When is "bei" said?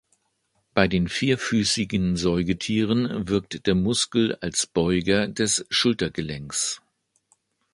0.73-0.87